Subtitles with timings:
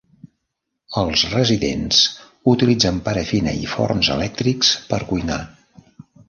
[1.01, 1.99] Els residents
[2.53, 5.39] utilitzen parafina i forns elèctrics per cuinar.